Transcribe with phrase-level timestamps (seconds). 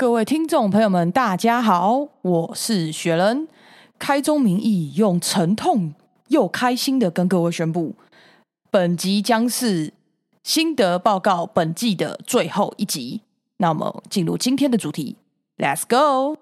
[0.00, 3.46] 各位听众朋友们，大家好，我是雪人。
[3.98, 5.92] 开宗明义，用沉痛
[6.28, 7.94] 又开心的跟各位宣布，
[8.70, 9.92] 本集将是
[10.42, 13.20] 心得报告本季的最后一集。
[13.58, 15.16] 那么，进入今天的主题
[15.58, 16.38] ，Let's go。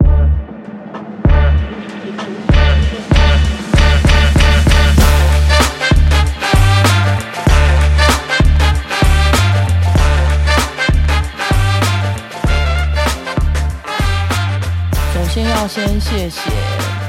[15.69, 16.51] 先谢谢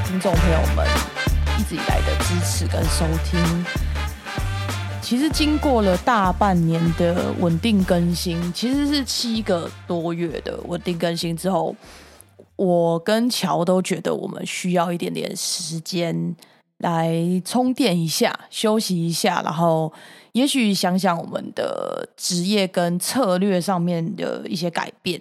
[0.04, 0.86] 听众朋友们
[1.58, 3.64] 一直以来的支持跟收听。
[5.00, 11.74] 其实经过了大半年的稳定更新，其实是七个多月的稳定更新之后，
[12.56, 16.36] 我跟乔都觉得我们需要一点点时间
[16.78, 19.90] 来充电一下、休息一下，然后
[20.32, 25.18] 也许想想我们的职业跟策略上面的一些改变。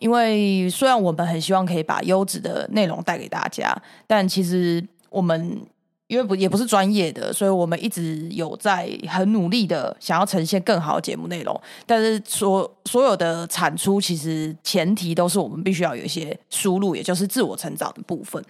[0.00, 3.72] 因为虽然我们很希望可以把优质的内容带给大家，
[4.08, 5.60] 但其实我们
[6.08, 11.60] 因为不也不是专业的，所以我们一直有在很努力的想要呈现更好的节目内容。
[11.86, 18.42] 但是所所有的产出，其实前提都是我们必须要有一些输入，也就是自我成长的部分。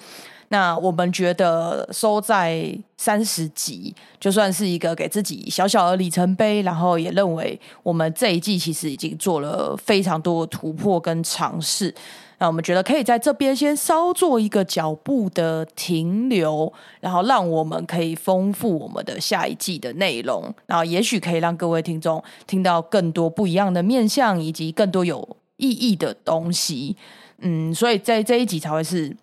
[0.52, 11.94] 那我们觉得收在三十集，就算是一个给自己小小的里程碑，然后也认为我们这一季其实已经做了非常多的突破跟尝试。
[12.38, 26.96] 那我们觉得可以在这边先稍做一个脚步的停留，然后让我们可以丰富我们的下一季的内容，然后也许可以让各位听众听到更多不一样的面向，以及更多有意义的东西。
[27.38, 29.16] 嗯，所以在这一集才会是。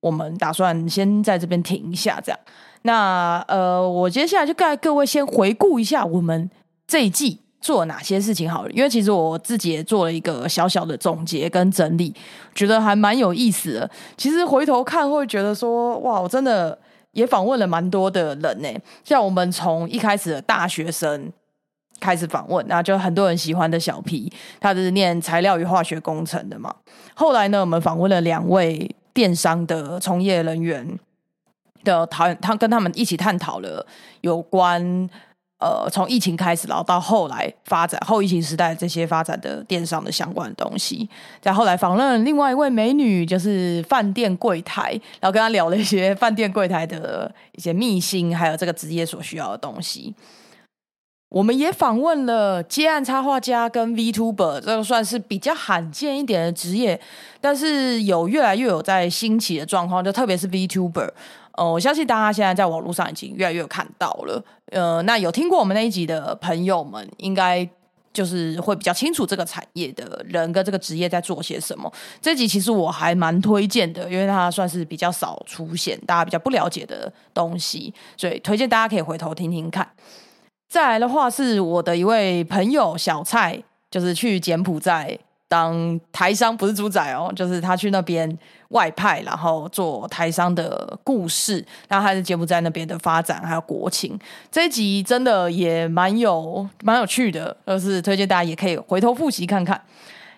[0.00, 2.38] 我们打算先在这边停一下，这样。
[2.82, 6.48] 那呃，我接下来就带各位先回顾一下我们
[6.86, 8.70] 这一季做了哪些事情好了。
[8.70, 12.14] 因为其实我自己也做了一个小小的总结跟整理，
[12.54, 13.90] 觉得还蛮有意思的。
[14.16, 16.78] 其实回头看会觉得说，哇，我真的
[17.10, 18.68] 也访问了蛮多的人呢。
[19.02, 21.32] 像我们从一开始的大学生
[21.98, 26.72] 开始访问，那就很多人喜欢的小皮，他是念材料与化学工程的嘛。
[27.14, 28.94] 后来呢，我们访问了两位。
[29.18, 30.96] 电商的从业人员
[31.82, 33.84] 的讨，他跟他们一起探讨了
[34.20, 34.80] 有关
[35.58, 41.08] 呃，从疫情开始，然后到后来发展后疫情时代这些发展的电商的相关的东西。
[41.40, 50.14] 再后来访问另外一位美女，就是饭店柜台，然后跟他聊了一些饭店柜台的一些秘辛，还有这个职业所需要的东西。
[51.28, 56.98] 我们也访问了接案插画家跟 Vtuber，这个算是比较罕见一点的职业，
[57.38, 61.10] 但是有越来越有在兴起的状况，就特别是 Vtuber，
[61.52, 64.42] 呃，我相信大家现在在网络上已经越来越看到了。
[64.70, 67.68] 呃，那有听过我们那一集的朋友们，应该
[68.10, 71.92] 就是会比较清楚这个产业的人跟这个职业在做些什么。
[72.22, 79.86] 这集其实我还蛮推荐的，因为它算是比较少出现，大家比较不了解的东西，所以推荐大家可以回头听听看。
[80.68, 83.58] 再来的话，是我的一位朋友小蔡，
[83.90, 85.18] 就是去柬埔寨
[85.48, 94.18] 当台商，不是猪仔哦，就是他去那边外派，然后做台商的故事，然后还是柬埔寨那边的发展，还有国情。
[94.52, 99.80] 这一集真的也蛮有蛮有趣的，就是推荐大家也可以回头复习看看。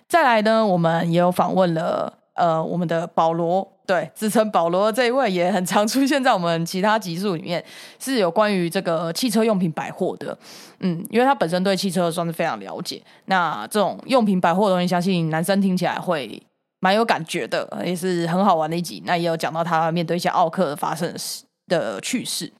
[0.08, 3.68] 再来呢，我们也有访问了呃我们的保罗。
[3.90, 7.64] 对，自称保罗这一位也很常出现在我们其他集数里面，
[7.98, 10.38] 是有关于这个汽车用品百货的。
[10.78, 13.02] 嗯，因为他本身对汽车算是非常了解。
[13.24, 16.40] 那这种用品百货的东西，相信男生听起来会
[16.78, 19.02] 蛮有感觉的，也是很好玩的一集。
[19.04, 22.52] 那也有讲到他面对一些奥克发生的事的趣事。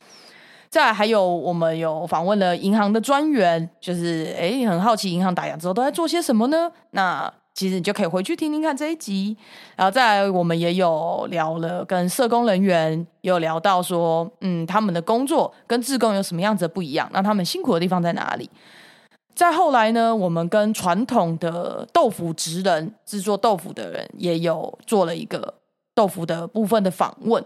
[0.69, 6.73] 再还有，我们有访问了银行的专员，就是哎，很好奇银行打烊之后都在做些什么呢？
[6.91, 9.37] 那其实你就可以回去听听看这一集，
[9.77, 17.09] 然后再来我们也有聊了跟社工人员有聊到说，嗯，他们的工作跟志工有什么样子的不一样？
[17.13, 18.49] 那他们辛苦的地方在哪里？
[19.35, 25.55] 再后来呢，我们跟传统的豆腐职人制作豆腐的人也有做了一个
[25.95, 27.45] 豆腐的部分的访问。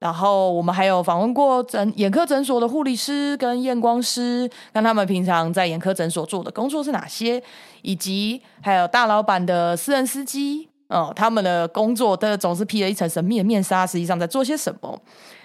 [0.00, 7.40] 然后我们还有访问过诊眼科诊所的护理师跟验光师，看他们平常在眼科诊所做的工作是哪些，
[7.82, 14.98] 以及还有大老板的私人司机，哦，他们的工作的总是披了一层神秘的面纱，实际上在做些什么。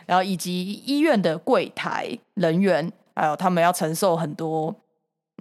[0.05, 4.73] 然后以及医院的柜台人员，还有他们要承受很多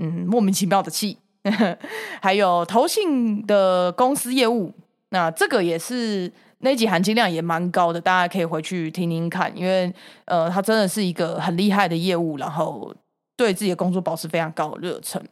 [0.03, 1.17] 嗯莫名其妙的气，
[2.21, 4.73] 还有投信的公司业务，
[5.11, 6.33] 那这个也是。
[6.65, 9.93] 那集含金量也蛮高的，大家可以回去听听看，因为
[10.25, 12.93] 呃，他真的是一个很厉害的业务，然后
[13.37, 15.23] 对自己的工作保持非常高的热忱。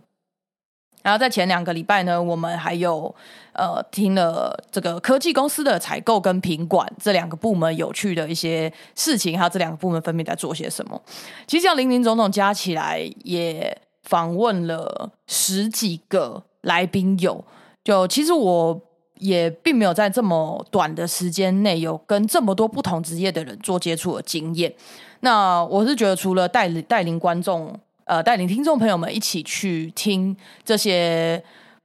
[1.02, 3.12] 然后在前两个礼拜呢，我们还有
[3.54, 11.02] 呃听了这个科技公司的采购跟品管这两个部门有趣的一些事情，还有这两个部门分别在做些什么。
[11.46, 17.44] 其实这样林林总总加起来，也访问了十几个来宾有。
[17.82, 18.80] 就其实我
[19.22, 24.74] 也并没有在这么短的时间内有跟这么多不同职业的人做接触的经验。
[25.20, 27.78] 那我是觉得，除了带领带领观众。
[28.04, 31.42] 呃，带领听众朋友们一起去听这些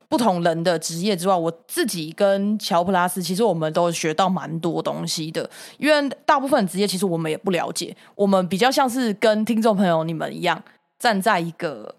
[0.10, 5.48] 不同人的职业之外，我自己跟乔普拉斯，其实我们都学到蛮多东西的。
[5.78, 10.62] 因为大部分职业其实我们也不了解，我们比较像是跟听众朋友你们一样，
[10.98, 11.96] 站在一个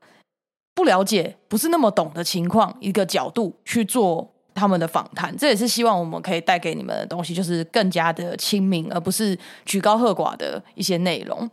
[0.74, 5.34] 不了解、不是那么懂的情况一个角度去做他们的访谈。
[5.36, 11.48] 这也是希望我们可以带给你们的东西，就是更加的亲民，而不是举高喝寡的一些内容。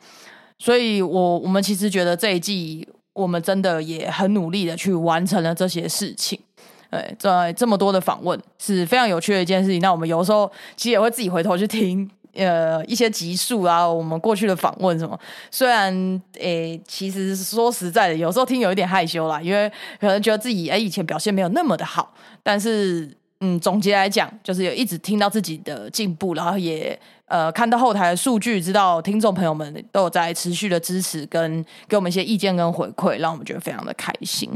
[0.57, 6.39] 所以，我我们其实觉得这一季我们真的也很努力的去完成了这些事情。
[6.89, 9.81] 对，在这么多的访问是非常有趣的一件事情。
[9.81, 15.19] 那我们有时候其实也会自己回头去听，呃，一些集数啊，我们过去的访问什么。
[15.49, 23.17] 虽然，诶，其实说实在的，有时候听有一点害羞啦，因为可能觉得自己诶以前表现没有那么的好，但是。
[23.41, 34.49] 嗯，总结来讲，就是有一直听到自己的进步，然后也呃看到后台的数据，知道听众朋友们都有在持续的支持，跟给我们一些意见跟回馈，让我们觉得非常的开心。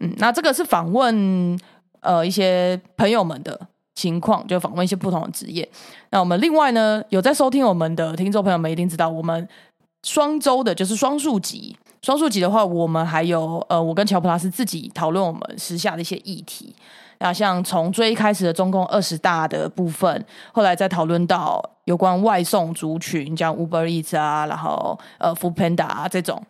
[0.00, 1.56] 嗯，那这个是访问
[2.00, 3.58] 呃一些朋友们的
[3.98, 5.68] 情况，就访问一些不同的职业。
[6.10, 9.48] 那我们另外呢，有在收听我们的听众朋友们一定知道，我们
[10.04, 16.72] 双周的就是双数集，双数集的话，我们还有呃，我跟乔普拉斯自己讨论我们时下的一些议题。
[17.18, 26.40] 那像从最一开始的中共二十大的部分，后来再讨论到有关外送族群，像 Uber Eats 啊，然后呃 Food Panda 啊这种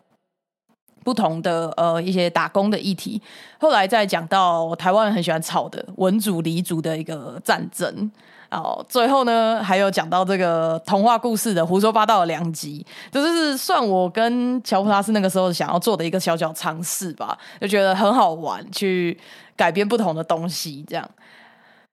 [1.09, 3.19] 不同的呃一些打工的议题，
[3.59, 8.11] 后来再讲到台湾人很喜欢吵的文主黎族的一个战争。
[8.51, 19.17] 哦，最后呢，还有讲到这个童话故事的胡说八道的两集，就是算我跟乔普拉斯那个时候想要做的一个小小尝试吧，就觉得很好玩，去
[19.55, 21.09] 改编不同的东西这样。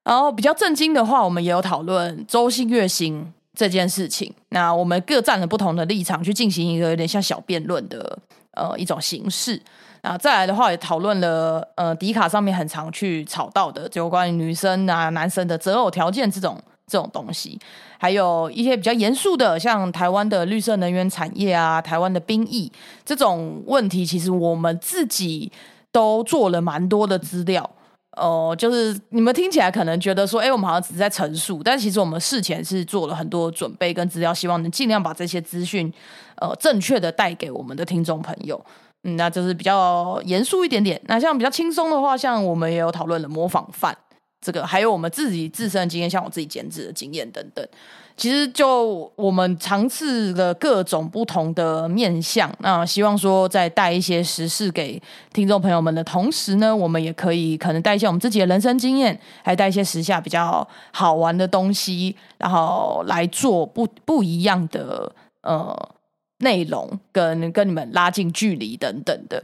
[0.03, 8.17] 然后比较震惊的话，我们也有讨论周星月薪这件事情，那我们各站了不同的立场，去进行一个有点像小辩论的
[8.57, 9.61] 呃一种形式。
[10.01, 17.59] 啊，再来的话也讨论了，呃，迪卡上面很常去吵到的，就关于女生啊、男生的择偶条件这种这种东西，
[17.97, 22.71] 还有一些比较严肃的，像台湾的绿色能源产业啊、台湾的兵役
[23.03, 25.51] 这种问题，其实我们自己
[25.91, 27.69] 都做了蛮多的资料。
[28.17, 35.91] 哦，就是你们听起来可能觉得说，哎，我们好像只是在陈述，但其实我们事前是做了很多准备跟资料，希望能尽量把这些资讯，
[36.37, 38.59] 呃，正确的带给我们的听众朋友。
[39.03, 40.99] 嗯，那就是比较严肃一点点。
[41.05, 43.95] 那像比较轻松的话，像我们也有讨论了模仿犯
[44.41, 47.67] 这个，还有我们自己自身的经验，像我自己剪纸的经验等等。
[48.15, 54.99] 其实就我们尝试了各种不同的面向，那希望说在带一些时事给
[55.33, 65.11] 听众朋友们的同时呢，我们也可以可能带一些我们自己的人生经验，还带一些时下比较好玩的东西，然后来做不不一样的
[65.41, 65.89] 呃。
[66.39, 69.43] 内容跟跟你们拉近距离等等的，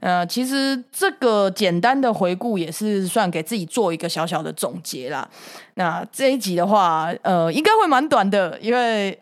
[0.00, 5.26] 呃，其实这个简单的回顾也是算给自己做一个小小的总结啦。
[5.74, 9.18] 那这一集的话，呃，应该会蛮短的，因为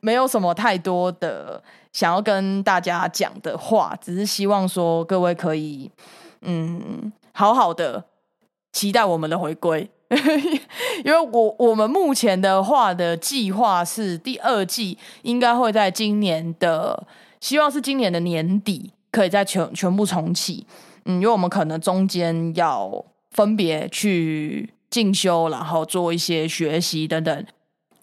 [0.00, 5.90] 没有什么太多的想要跟大家讲的话，只是希望说各位可以
[6.40, 8.02] 嗯好好的
[8.72, 9.90] 期待我们的回归。
[11.04, 17.06] 因为我我们目前的话的计划是第二季应该会在今年的，
[17.40, 20.66] 希望是今年的年底可以再全全部重启。
[21.04, 27.46] 嗯，因为我们可能中间要分别去进修，然后做一些学习等等，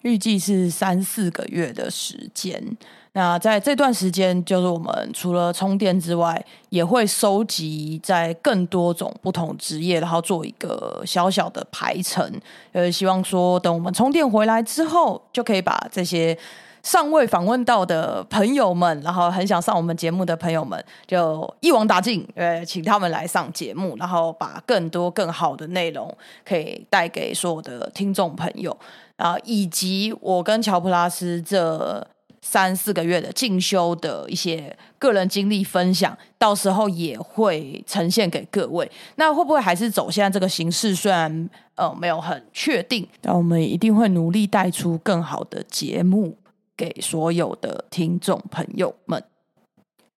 [0.02, 2.76] 预计是三四个月的时间。
[3.12, 12.32] 那在这段时间，就是我们除了充电之外，也会收集在更多种不同职业，然后做一个小小的排程。
[12.70, 16.38] 呃，希望说等我们充电回来之后，就可以把这些
[16.84, 28.78] 尚未访问到的朋友们，然后很想上我们节目的朋友们，就一网打尽，呃，请他们来上节目，然后把更多更好的内容可以带给所有的听众朋友
[29.16, 32.06] 啊，以及我跟乔普拉斯这。
[32.42, 38.90] 三四个月的进修的一些个人经历分享，到时候也会呈现给各位。
[39.16, 40.94] 那会不会还是走现在这个形式？
[40.94, 46.36] 虽然呃没有很确定，但我们一定会努力带出更好的节目
[46.76, 49.22] 给所有的听众朋友们。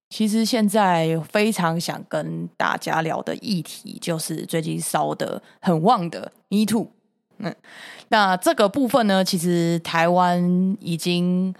[0.09, 6.87] 其实现在非常想跟大家聊的议题，就是最近烧的很旺的 Me Too。
[7.39, 7.53] 嗯，
[8.09, 11.53] 那这个部分呢，其实台湾已经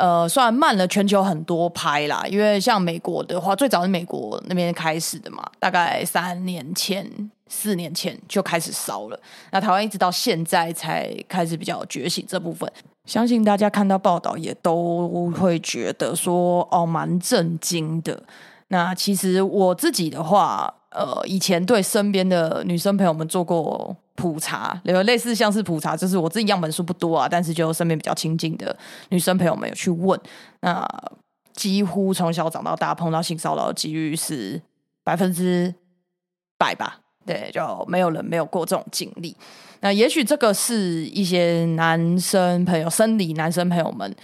[0.00, 7.06] 呃算慢了全球很多拍啦，因为像美国的话，最早是美国那边开始的嘛，大概三年前、
[7.48, 9.20] 四年前就开始烧了。
[9.52, 12.66] 那台湾一直到现在才开始比较觉醒这部分。
[13.04, 18.22] 相信大家看到报道也都会觉得说哦，蛮震惊的。
[18.68, 28.76] 那其实我自己的话，呃，以前对身边的女生朋友们做过普查，有类似像是普查，就是我自己样本数不多啊，但是就身边比较亲近的
[29.08, 30.20] 女生朋友们有去问，
[30.60, 30.86] 那
[31.54, 34.60] 几乎从小长到大碰到性骚扰的几率是
[35.02, 35.74] 百分之
[36.58, 37.00] 百吧？
[37.24, 39.34] 对，就没有人没有过这种经历。
[39.80, 44.14] 那也许这个是一些男生朋友、生理男生朋友们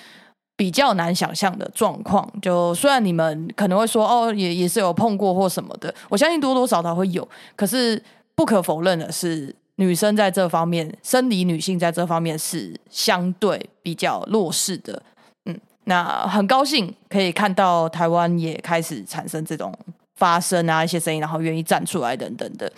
[0.56, 2.30] 比较难想象的状况。
[2.42, 7.26] 就虽然你们可能会说哦，也也是有碰过或什么的，我相信多多少少会有。
[7.54, 8.02] 可是
[8.34, 15.02] 不可否认的是，女生在这方面，生理女性在这方面是相对比较弱势的。
[15.44, 19.72] 嗯，那很高兴可以看到台湾也开始产生这种
[20.16, 22.70] 发声啊一些声音，然后愿意站出来等等的。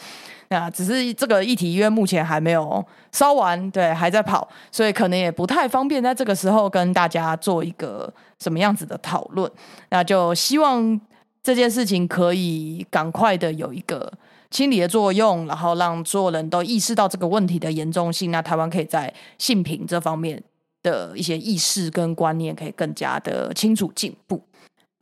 [0.50, 9.50] 那只是这个议题，因为目前还没有烧完，对，还在跑，所以可能也不太方便在这个时候跟大家做一个什么样子的讨论。
[9.90, 10.98] 那就希望
[11.42, 14.10] 这件事情可以赶快的有一个
[14.50, 18.30] 清理的作用，然后让所有人都意识到这个问题的严重性。
[18.30, 20.42] 那台湾可以在性平这方面
[20.82, 24.42] 的一些意识跟观念可以更加的清楚进步。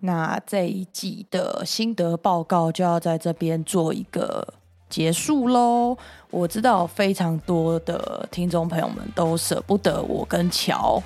[0.01, 4.55] 那这一季的心得报告就要在这边做一个。
[4.89, 5.99] 结束喽！
[6.31, 11.03] 我知道非常多的听众朋友们都舍不得我跟乔，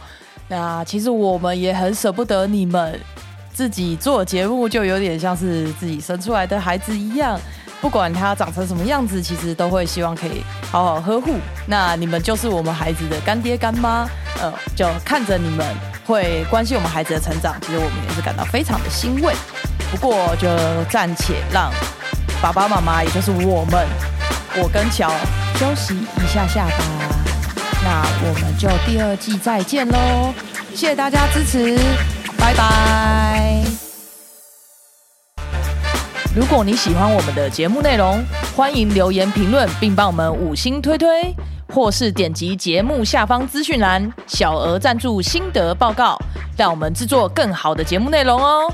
[0.48, 3.00] 那其实我们也很舍不得你们。
[3.54, 7.40] 自己做节目就有点像是自己生出来的孩子一样，
[7.80, 11.36] 不管他长成什么样子，其实都会希望可以好好呵护。
[11.66, 14.06] 那你们就是我们孩子的干爹干妈，
[14.40, 15.66] 呃，就看着你们
[16.06, 19.34] 会关心我们孩子的成长，其实我们也是感到非常的欣慰。
[19.90, 20.48] 不过就
[20.90, 21.72] 暂且让。
[22.42, 23.86] 爸爸妈妈，也就是我们，
[24.56, 25.10] 我跟乔
[25.56, 26.84] 休息一下下吧。
[27.84, 30.32] 那我们就第二季再见喽！
[30.70, 31.78] 谢谢大家支持，
[32.38, 32.79] 拜拜。
[36.32, 38.22] 如果你喜欢我们的节目内容，
[38.54, 41.34] 欢迎留言评论，并帮我们五星推推，
[41.74, 46.16] 或是点击节目下方资讯栏小额赞助心得报告，
[46.56, 48.72] 让我们制作更好的节目内容哦。